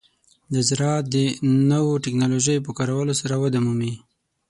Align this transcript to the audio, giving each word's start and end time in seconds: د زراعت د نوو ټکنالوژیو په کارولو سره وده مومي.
د 0.53 0.55
زراعت 0.69 1.05
د 1.15 1.15
نوو 1.71 1.91
ټکنالوژیو 2.05 2.65
په 2.67 2.71
کارولو 2.77 3.13
سره 3.21 3.35
وده 3.43 3.59
مومي. 3.65 3.93